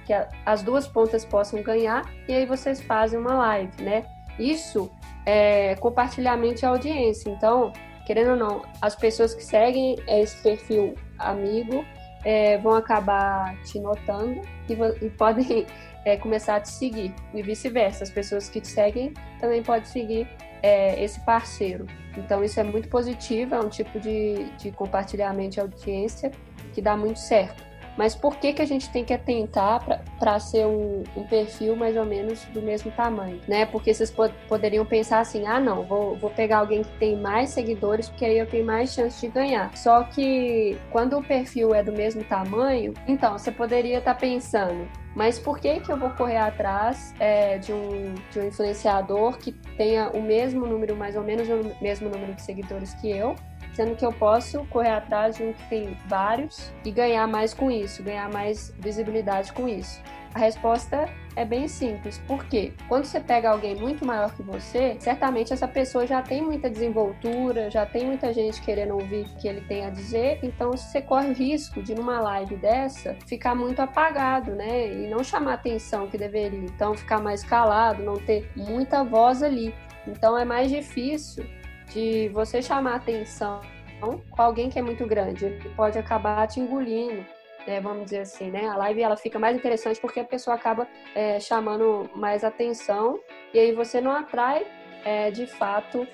[0.05, 4.05] que a, as duas pontas possam ganhar, e aí vocês fazem uma live, né?
[4.39, 4.91] Isso
[5.27, 7.29] é compartilhamento de audiência.
[7.31, 7.73] Então,
[8.09, 11.85] querendo ou não, as pessoas que seguem esse perfil amigo
[12.25, 15.67] é, vão acabar te notando e, e podem
[16.07, 17.15] é, começar a te seguir.
[17.35, 20.27] E vice-versa, as pessoas que te seguem também podem seguir
[20.63, 21.87] é, esse parceiro.
[22.17, 26.33] Então, isso é muito positivo, é um tipo de, de compartilhamento de audiência
[26.73, 27.63] que dá muito certo.
[27.99, 29.85] Mas por que, que a gente tem que atentar
[30.21, 33.41] para ser um, um, perfil mais ou menos do mesmo tamanho?
[33.49, 33.67] Né?
[33.67, 37.51] Porque vocês pod poderiam pensar assim: ah, não, vou, vou pegar alguém que tem mais
[37.51, 39.77] seguidores, porque aí eu tenho mais chance de ganhar.
[39.77, 44.89] Só que quando o perfil é do mesmo tamanho, então você poderia estar tá pensando.
[45.17, 49.51] Mas por que, que eu vou correr atrás é, de, um, de um influenciador que
[49.77, 53.35] tenha o mesmo número, mais ou menos o mesmo número de seguidores que eu,
[53.79, 57.71] sendo que eu posso correr atrás de um que tem vários e ganhar mais com
[57.71, 60.03] isso, ganhar mais visibilidade com isso.
[60.35, 62.19] A resposta é bem simples.
[62.27, 62.73] Por quê?
[62.89, 67.71] Quando você pega alguém muito maior que você, certamente essa pessoa já tem muita desenvoltura,
[67.71, 71.29] já tem muita gente querendo ouvir o que ele tem a dizer, então você corre
[71.29, 74.93] o risco de numa live dessa ficar muito apagado, né?
[74.93, 76.59] E não chamar a atenção que deveria.
[76.59, 79.73] Então ficar mais calado, não ter muita voz ali.
[80.05, 81.47] Então é mais difícil
[81.93, 83.61] de você chamar atenção
[84.01, 85.45] com alguém que é muito grande.
[85.45, 87.25] Ele pode acabar te engolindo,
[87.67, 88.67] né, vamos dizer assim, né?
[88.67, 93.19] A live ela fica mais interessante porque a pessoa acaba é, chamando mais atenção
[93.53, 94.67] e aí você não atrai
[95.05, 96.07] é, de fato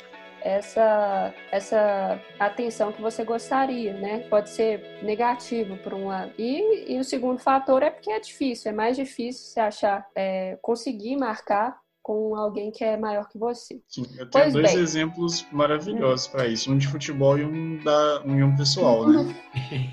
[0.44, 4.26] essa, essa atenção que você gostaria, né?
[4.28, 6.32] Pode ser negativo por um lado.
[6.38, 10.58] E, e o segundo fator é porque é difícil, é mais difícil você achar, é,
[10.60, 13.80] conseguir marcar com alguém que é maior que você.
[13.88, 14.82] Sim, eu tenho pois dois bem.
[14.82, 19.34] exemplos maravilhosos para isso, um de futebol e um da um, um pessoal, né?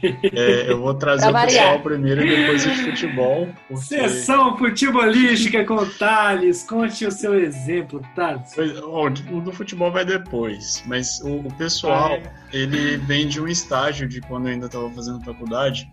[0.03, 3.47] é, eu vou trazer o pessoal primeiro e depois o de futebol.
[3.69, 3.83] Porque...
[3.83, 8.57] Sessão futebolística com o Thales, conte o seu exemplo, Thales.
[8.57, 12.33] o do futebol vai depois, mas o, o pessoal, ah, é.
[12.51, 15.89] ele vem de um estágio de quando eu ainda estava fazendo faculdade,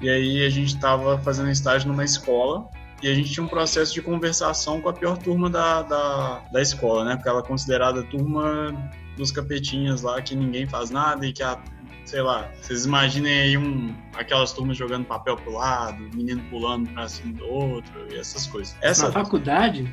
[0.00, 2.70] e aí a gente estava fazendo estágio numa escola
[3.02, 6.62] e a gente tinha um processo de conversação com a pior turma da, da, da
[6.62, 7.16] escola, né?
[7.16, 8.74] Porque ela é considerada turma
[9.16, 11.58] dos capetinhas lá, que ninguém faz nada e que a
[12.06, 17.08] sei lá, vocês imaginem aí um, aquelas turmas jogando papel pro lado, menino pulando pra
[17.08, 18.76] cima do outro e essas coisas.
[18.80, 19.92] Essa Na faculdade?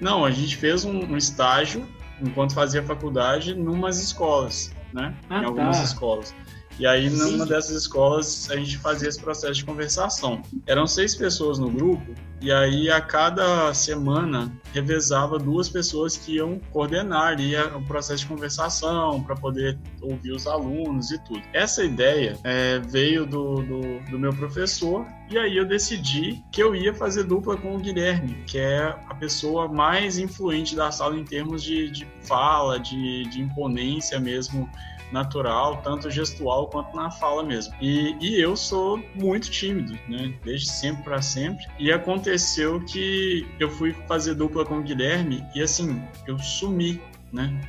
[0.00, 1.86] Não, a gente fez um, um estágio
[2.22, 5.14] enquanto fazia faculdade numas escolas, né?
[5.28, 5.84] Ah, em algumas tá.
[5.84, 6.34] escolas.
[6.80, 10.40] E aí, numa dessas escolas, a gente fazia esse processo de conversação.
[10.66, 16.58] Eram seis pessoas no grupo, e aí a cada semana revezava duas pessoas que iam
[16.72, 21.42] coordenar ali o processo de conversação, para poder ouvir os alunos e tudo.
[21.52, 26.74] Essa ideia é, veio do, do, do meu professor, e aí eu decidi que eu
[26.74, 31.24] ia fazer dupla com o Guilherme, que é a pessoa mais influente da sala em
[31.24, 34.66] termos de, de fala, de, de imponência mesmo
[35.12, 37.74] natural, tanto gestual quanto na fala mesmo.
[37.80, 40.34] E, e eu sou muito tímido, né?
[40.44, 41.64] Desde sempre para sempre.
[41.78, 47.00] E aconteceu que eu fui fazer dupla com o Guilherme e assim, eu sumi.
[47.32, 47.60] Né,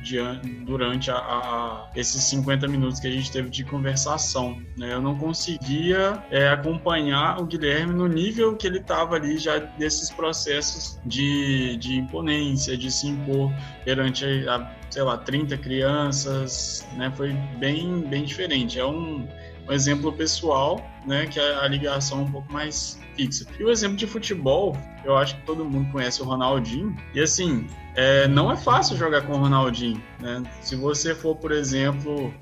[0.66, 4.60] durante a- a- esses 50 minutos que a gente teve de conversação.
[4.76, 4.92] Né?
[4.92, 10.10] Eu não conseguia é, acompanhar o Guilherme no nível que ele estava ali já desses
[10.10, 13.52] processos de, de imponência, de se impor
[13.84, 17.12] perante a, sei lá, 30 crianças, né?
[17.16, 18.78] Foi bem, bem diferente.
[18.78, 19.26] É um,
[19.68, 21.26] um exemplo pessoal, né?
[21.26, 23.46] Que a, a ligação é um pouco mais fixa.
[23.58, 26.94] E o exemplo de futebol, eu acho que todo mundo conhece o Ronaldinho.
[27.14, 30.42] E assim, é, não é fácil jogar com o Ronaldinho, né?
[30.60, 32.32] Se você for, por exemplo,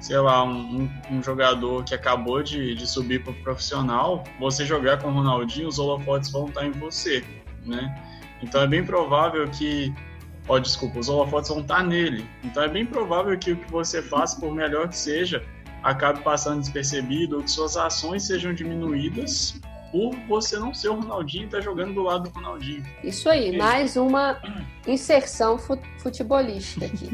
[0.00, 4.64] sei lá, um, um- um jogador que acabou de, de subir para o profissional, você
[4.64, 7.24] jogar com o Ronaldinho, os holofotes vão estar em você,
[7.64, 7.94] né?
[8.42, 9.92] Então é bem provável que
[10.46, 12.26] Ó, desculpa, os holofotes vão estar nele.
[12.44, 15.42] Então é bem provável que o que você faça, por melhor que seja,
[15.82, 19.58] acabe passando despercebido ou que suas ações sejam diminuídas
[19.94, 22.84] por você não ser o Ronaldinho e estar jogando do lado do Ronaldinho.
[23.04, 24.42] Isso aí, mais uma
[24.88, 27.10] inserção fu- futebolística aqui.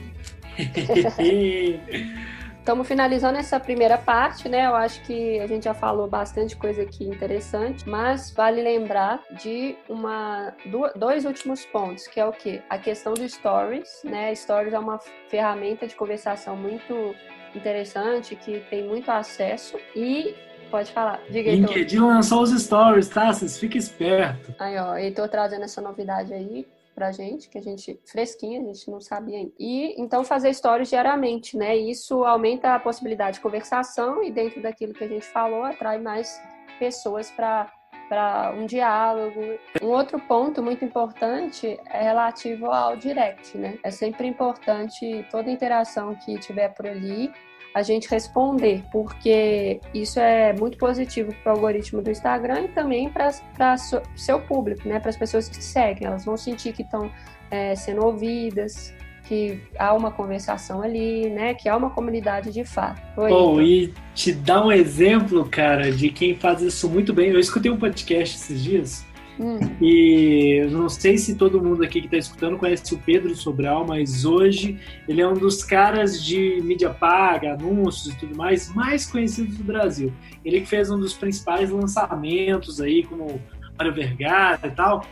[2.59, 4.65] Estamos finalizando essa primeira parte, né?
[4.67, 9.77] Eu acho que a gente já falou bastante coisa aqui interessante, mas vale lembrar de
[9.87, 10.55] uma
[10.97, 12.63] dois últimos pontos, que é o quê?
[12.71, 14.35] A questão do stories, né?
[14.35, 17.15] Stories é uma ferramenta de conversação muito
[17.55, 20.35] interessante que tem muito acesso e
[20.71, 21.21] pode falar.
[21.31, 21.69] Diga Heitor.
[21.69, 23.33] LinkedIn lançou os stories, tá?
[23.33, 24.55] Vocês fiquem espertos.
[24.59, 28.91] Aí, ó, Heitor trazendo essa novidade aí pra gente, que a gente, fresquinha, a gente
[28.91, 29.53] não sabia ainda.
[29.59, 31.77] E, então, fazer stories diariamente, né?
[31.77, 36.41] Isso aumenta a possibilidade de conversação e dentro daquilo que a gente falou, atrai mais
[36.79, 37.71] pessoas para
[38.09, 39.41] para um diálogo.
[39.81, 43.79] Um outro ponto muito importante é relativo ao direct, né?
[43.85, 47.33] É sempre importante toda interação que tiver por ali
[47.75, 53.09] a gente responder, porque isso é muito positivo para o algoritmo do Instagram e também
[53.09, 54.99] para o seu público, né?
[54.99, 56.07] Para as pessoas que te seguem.
[56.07, 57.11] Elas vão sentir que estão
[57.51, 58.93] é, sendo ouvidas,
[59.25, 61.55] que há uma conversação ali, né?
[61.55, 63.01] Que há uma comunidade de fato.
[63.17, 67.31] Oi, e te dar um exemplo, cara, de quem faz isso muito bem.
[67.31, 69.10] Eu escutei um podcast esses dias
[69.41, 73.87] Hum, e não sei se todo mundo aqui que está escutando conhece o Pedro Sobral,
[73.87, 79.07] mas hoje ele é um dos caras de mídia paga, anúncios e tudo mais, mais
[79.07, 80.13] conhecidos do Brasil.
[80.45, 83.41] Ele que fez um dos principais lançamentos aí, como
[83.79, 85.07] Mário Vergara e tal.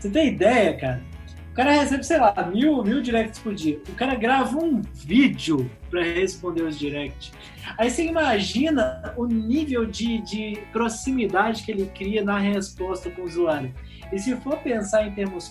[0.00, 1.15] Você tem ideia, cara?
[1.56, 3.80] Cara recebe, sei lá, mil, mil directs por dia.
[3.88, 7.32] O cara grava um vídeo para responder os directs.
[7.78, 13.24] Aí você imagina o nível de, de proximidade que ele cria na resposta com o
[13.24, 13.72] usuário.
[14.12, 15.50] E se for pensar em termos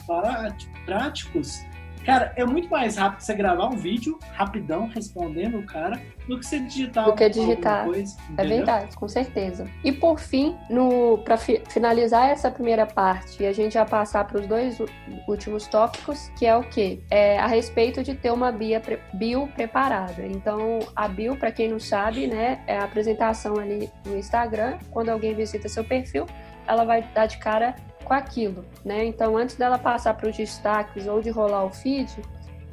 [0.85, 1.65] práticos,
[2.05, 6.45] cara, é muito mais rápido você gravar um vídeo rapidão respondendo o cara do que
[6.45, 7.85] você digitar, Do que digitar.
[7.85, 8.15] coisa.
[8.37, 9.65] É verdade, com certeza.
[9.83, 10.55] E por fim,
[11.23, 14.77] para finalizar essa primeira parte e a gente já passar para os dois
[15.27, 16.99] últimos tópicos, que é o quê?
[17.09, 20.25] É a respeito de ter uma pre- bio preparada.
[20.25, 24.77] Então, a bio, para quem não sabe, né, é a apresentação ali no Instagram.
[24.91, 26.25] Quando alguém visita seu perfil,
[26.67, 29.03] ela vai dar de cara com aquilo, né?
[29.05, 32.21] Então, antes dela passar para os destaques ou de rolar o feed,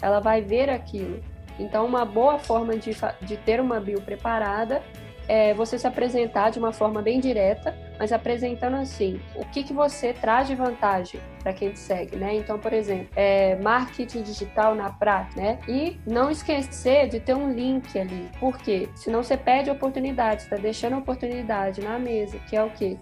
[0.00, 1.22] ela vai ver aquilo.
[1.58, 4.82] Então, uma boa forma de, de ter uma bio preparada
[5.28, 9.72] é você se apresentar de uma forma bem direta, mas apresentando assim, o que, que
[9.72, 12.34] você traz de vantagem para quem te segue, né?
[12.34, 15.58] Então, por exemplo, é, marketing digital na prática, né?
[15.68, 20.98] E não esquecer de ter um link ali, porque senão você perde oportunidade, está deixando
[20.98, 22.98] oportunidade na mesa, que é o quê?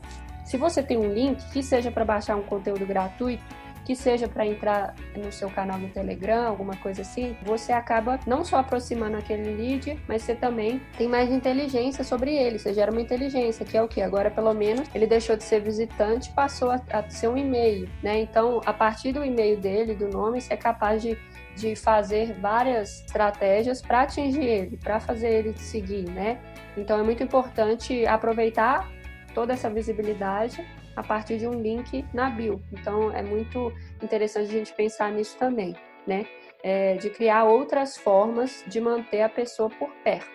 [0.51, 3.45] Se você tem um link, que seja para baixar um conteúdo gratuito,
[3.85, 8.45] que seja para entrar no seu canal no Telegram, alguma coisa assim, você acaba não
[8.45, 12.59] só aproximando aquele lead, mas você também tem mais inteligência sobre ele.
[12.59, 14.03] Você gera uma inteligência, que é o que?
[14.03, 18.19] Agora, pelo menos, ele deixou de ser visitante passou a, a ser um e-mail, né?
[18.19, 21.17] Então, a partir do e-mail dele, do nome, você é capaz de
[21.57, 26.39] de fazer várias estratégias para atingir ele, para fazer ele seguir, né?
[26.77, 28.89] Então é muito importante aproveitar
[29.35, 30.67] toda essa visibilidade
[30.97, 32.63] a partir de um link na bio.
[32.73, 35.75] Então é muito interessante a gente pensar nisso também,
[36.07, 36.27] né?
[36.63, 40.29] É, de criar outras formas de manter a pessoa por perto.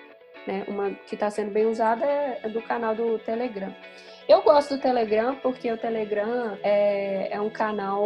[0.48, 0.66] Né?
[0.68, 3.74] Uma que está sendo bem usada é do canal do Telegram.
[4.28, 8.04] Eu gosto do Telegram porque o Telegram é, é um canal,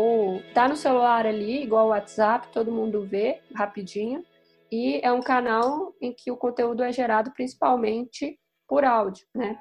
[0.54, 4.26] tá no celular ali, igual o WhatsApp, todo mundo vê rapidinho.
[4.70, 9.58] E é um canal em que o conteúdo é gerado principalmente por áudio, né?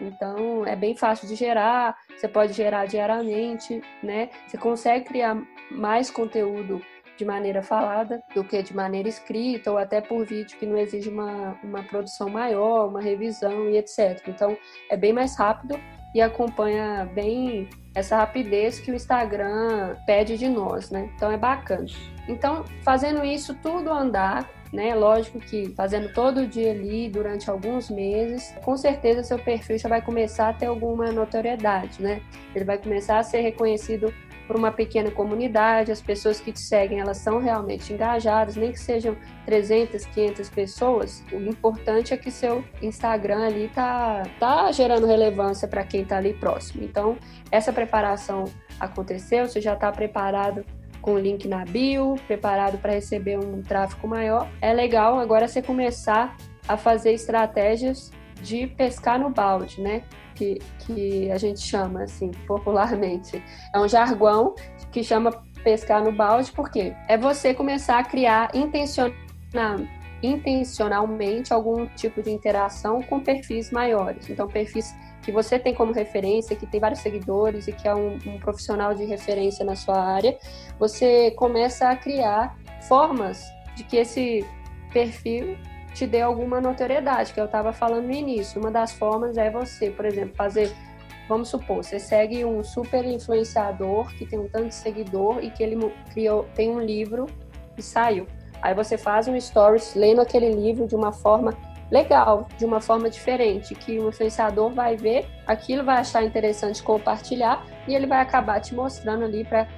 [0.00, 4.30] Então é bem fácil de gerar, você pode gerar diariamente, né?
[4.46, 5.36] Você consegue criar
[5.70, 6.80] mais conteúdo
[7.16, 11.10] de maneira falada do que de maneira escrita ou até por vídeo que não exige
[11.10, 14.26] uma, uma produção maior, uma revisão e etc.
[14.26, 14.56] Então
[14.88, 15.78] é bem mais rápido
[16.14, 21.10] e acompanha bem essa rapidez que o Instagram pede de nós, né?
[21.14, 21.86] Então é bacana.
[22.28, 24.94] Então, fazendo isso tudo andar, né?
[24.94, 30.00] Lógico que fazendo todo dia ali durante alguns meses, com certeza seu perfil já vai
[30.00, 32.22] começar a ter alguma notoriedade, né?
[32.54, 34.12] Ele vai começar a ser reconhecido
[34.50, 38.80] por uma pequena comunidade, as pessoas que te seguem, elas são realmente engajadas, nem que
[38.80, 45.68] sejam 300, 500 pessoas, o importante é que seu Instagram ali tá, tá gerando relevância
[45.68, 46.82] para quem tá ali próximo.
[46.82, 47.16] Então,
[47.48, 48.46] essa preparação
[48.80, 50.64] aconteceu, você já está preparado
[51.00, 54.50] com o link na bio, preparado para receber um tráfego maior.
[54.60, 56.36] É legal agora você começar
[56.66, 58.10] a fazer estratégias
[58.42, 60.02] de pescar no balde, né?
[60.34, 63.42] Que, que a gente chama assim popularmente.
[63.74, 64.54] É um jargão
[64.90, 65.30] que chama
[65.62, 68.50] pescar no balde, porque é você começar a criar
[70.22, 74.28] intencionalmente algum tipo de interação com perfis maiores.
[74.30, 78.18] Então, perfis que você tem como referência, que tem vários seguidores e que é um,
[78.26, 80.38] um profissional de referência na sua área,
[80.78, 82.56] você começa a criar
[82.88, 83.44] formas
[83.76, 84.44] de que esse
[84.92, 85.56] perfil
[85.94, 88.60] te dê alguma notoriedade, que eu estava falando no início.
[88.60, 90.72] Uma das formas é você, por exemplo, fazer.
[91.28, 95.62] Vamos supor, você segue um super influenciador que tem um tanto de seguidor e que
[95.62, 95.76] ele
[96.12, 97.26] criou, tem um livro
[97.78, 98.26] e saiu.
[98.60, 101.56] Aí você faz um stories lendo aquele livro de uma forma
[101.90, 107.64] legal, de uma forma diferente, que o influenciador vai ver, aquilo vai achar interessante compartilhar
[107.86, 109.68] e ele vai acabar te mostrando ali para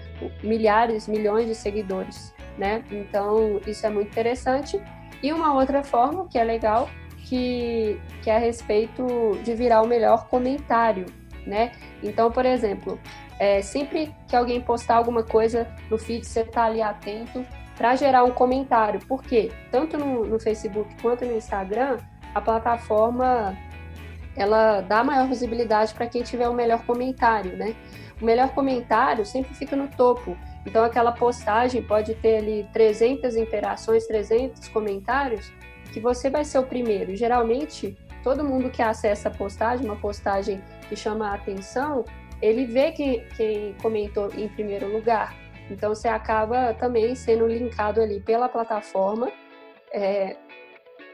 [0.42, 2.85] milhares, milhões de seguidores, né?
[2.90, 4.81] Então, isso é muito interessante
[5.22, 9.06] e uma outra forma que é legal, que, que é a respeito
[9.44, 11.06] de virar o melhor comentário,
[11.46, 11.72] né?
[12.02, 12.98] Então, por exemplo,
[13.38, 17.44] é, sempre que alguém postar alguma coisa no feed, você tá ali atento
[17.76, 19.00] para gerar um comentário.
[19.06, 19.50] Por quê?
[19.70, 21.98] Tanto no, no Facebook quanto no Instagram,
[22.35, 23.56] a plataforma
[24.37, 27.74] ela dá maior visibilidade para quem tiver o melhor comentário, né?
[28.20, 30.37] O melhor comentário sempre fica no topo.
[30.66, 35.53] Então, aquela postagem pode ter ali 300 interações, 300 comentários,
[35.92, 37.14] que você vai ser o primeiro.
[37.16, 42.05] Geralmente, todo mundo que acessa a postagem, uma postagem que chama a atenção,
[42.40, 45.35] ele vê quem, quem comentou em primeiro lugar.
[45.70, 49.31] Então, você acaba também sendo linkado ali pela plataforma
[49.92, 50.37] é,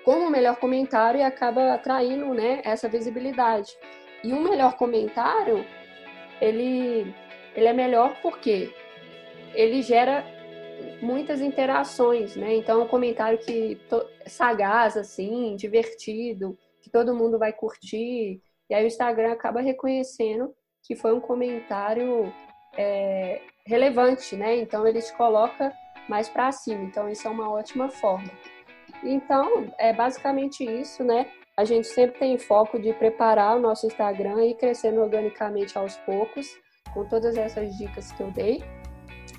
[0.05, 3.77] como o melhor comentário e acaba atraindo né, essa visibilidade.
[4.25, 5.65] E um melhor comentário,
[6.41, 7.15] ele,
[7.55, 8.73] ele é melhor porque
[9.55, 10.25] ele gera
[11.01, 12.57] muitas interações, né?
[12.57, 13.79] Então, é um comentário que
[14.27, 18.41] sagaz, assim, divertido, que todo mundo vai curtir.
[18.69, 22.33] E aí o Instagram acaba reconhecendo que foi um comentário
[22.77, 24.57] é, relevante, né?
[24.57, 25.73] Então, ele te coloca
[26.09, 26.83] mais para cima.
[26.85, 28.31] Então, isso é uma ótima forma.
[29.03, 31.31] Então, é basicamente isso, né?
[31.57, 36.47] A gente sempre tem foco de preparar o nosso Instagram e crescendo organicamente aos poucos,
[36.95, 38.63] com todas essas dicas que eu dei.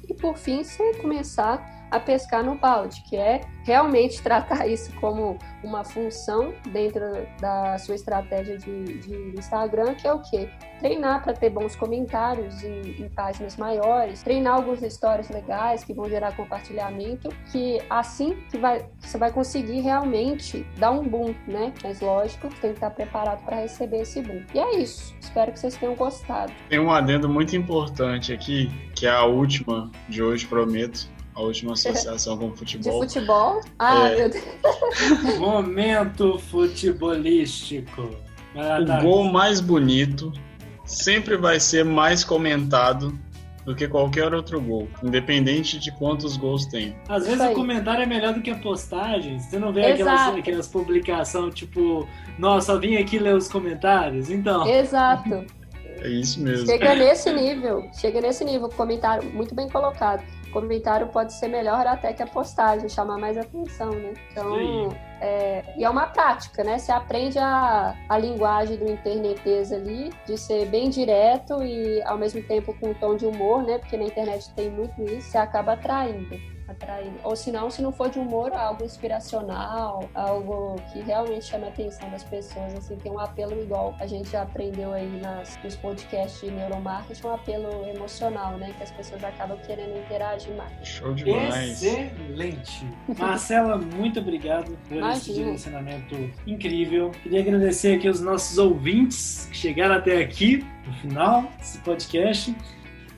[0.10, 5.38] E por fim, você começar a pescar no balde, que é realmente tratar isso como
[5.64, 7.02] uma função dentro
[7.40, 10.50] da sua estratégia de, de Instagram, que é o quê?
[10.80, 16.10] Treinar para ter bons comentários em, em, páginas maiores, treinar alguns stories legais que vão
[16.10, 21.74] gerar compartilhamento, que assim que vai, você vai conseguir realmente dar um boom, né?
[21.84, 24.44] Mas lógico, tem que estar preparado para receber esse boom.
[24.54, 25.14] E é isso.
[25.20, 26.52] Espero que vocês tenham gostado.
[26.70, 31.10] Tem um adendo muito importante aqui, que é a última de hoje, prometo
[31.40, 33.02] a última associação com futebol.
[33.02, 33.62] De futebol?
[33.80, 34.16] Ah, é...
[34.18, 35.40] meu Deus.
[35.40, 38.02] Momento futebolístico.
[38.54, 40.34] O gol mais bonito
[40.86, 43.18] sempre vai ser mais comentado
[43.64, 46.96] do que qualquer outro gol, independente de quantos gols tem.
[47.08, 49.40] Às vezes o comentário é melhor do que a postagem.
[49.40, 54.30] Você não vê aquelas, aquelas publicações tipo, nossa, vim aqui ler os comentários?
[54.30, 54.68] Então.
[54.68, 55.46] Exato.
[56.02, 56.66] É isso mesmo.
[56.66, 62.14] Chega nesse nível, chega nesse nível, comentário muito bem colocado comentário pode ser melhor até
[62.14, 64.14] que a postagem, chamar mais atenção, né?
[64.32, 64.90] Então,
[65.22, 66.78] é, e é uma prática, né?
[66.78, 72.42] Você aprende a, a linguagem do internetês ali, de ser bem direto e ao mesmo
[72.44, 73.78] tempo com um tom de humor, né?
[73.78, 77.20] Porque na internet tem muito isso, você acaba atraindo atraindo.
[77.24, 81.70] Ou se não, se não for de humor, algo inspiracional, algo que realmente chame a
[81.70, 85.76] atenção das pessoas, assim, tem um apelo igual a gente já aprendeu aí nas, nos
[85.76, 88.74] podcasts de neuromarketing, um apelo emocional, né?
[88.78, 90.72] Que as pessoas acabam querendo interagir mais.
[90.88, 91.84] Show demais.
[91.84, 92.88] Excelente.
[93.18, 95.18] Marcela, muito obrigado por Imagina.
[95.18, 96.16] esse ensinamento
[96.46, 97.12] incrível.
[97.24, 102.56] Queria agradecer aqui os nossos ouvintes que chegaram até aqui, no final desse podcast.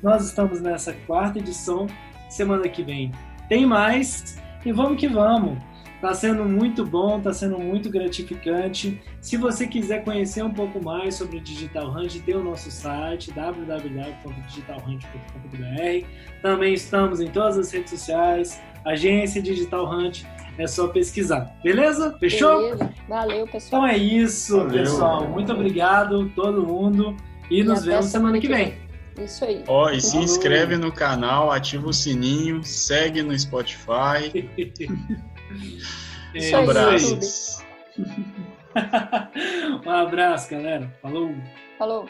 [0.02, 1.88] Nós estamos nessa quarta edição.
[2.30, 3.12] Semana que vem
[3.52, 5.58] tem mais e vamos que vamos.
[5.96, 9.02] Está sendo muito bom, está sendo muito gratificante.
[9.20, 13.30] Se você quiser conhecer um pouco mais sobre o Digital Hunt, tem o nosso site
[13.34, 16.08] www.digitalhunt.com.br.
[16.42, 20.24] Também estamos em todas as redes sociais, Agência Digital Hunt,
[20.58, 21.54] é só pesquisar.
[21.62, 22.16] Beleza?
[22.20, 22.58] Fechou?
[22.58, 22.90] Beleza.
[23.10, 23.84] Valeu, pessoal.
[23.84, 24.72] Então é isso, Valeu.
[24.72, 25.28] pessoal.
[25.28, 27.18] Muito obrigado todo mundo
[27.50, 28.70] e, e nos vemos semana que vem.
[28.70, 28.91] vem.
[29.24, 29.64] Isso aí.
[29.68, 34.50] Ó, e se inscreve no canal, ativa o sininho, segue no Spotify.
[36.34, 37.64] Isso Abraços.
[39.86, 40.96] um abraço, galera.
[41.02, 41.36] Falou.
[41.78, 42.06] Falou.